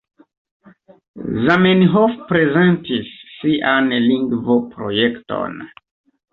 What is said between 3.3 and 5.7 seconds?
sian lingvoprojekton.